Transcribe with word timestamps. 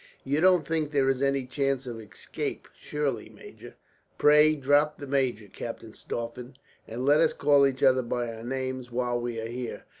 "You 0.23 0.41
don't 0.41 0.67
think 0.67 0.89
there 0.89 1.11
is 1.11 1.21
any 1.21 1.45
chance 1.45 1.85
of 1.85 2.01
escape, 2.01 2.67
surely, 2.73 3.29
major?" 3.29 3.75
"Pray, 4.17 4.55
drop 4.55 4.97
the 4.97 5.05
major, 5.05 5.45
Captain 5.47 5.93
Stauffen, 5.93 6.55
and 6.87 7.05
let 7.05 7.21
us 7.21 7.33
call 7.33 7.67
each 7.67 7.83
other 7.83 8.01
by 8.01 8.33
our 8.35 8.43
names, 8.43 8.91
while 8.91 9.21
we 9.21 9.39
are 9.39 9.47
here. 9.47 9.83